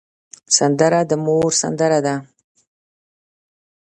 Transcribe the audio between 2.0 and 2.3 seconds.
ده